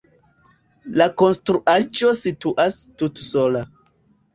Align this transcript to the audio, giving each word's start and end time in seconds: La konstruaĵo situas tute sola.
La 1.01 1.07
konstruaĵo 1.23 2.17
situas 2.25 2.83
tute 2.91 3.33
sola. 3.33 3.69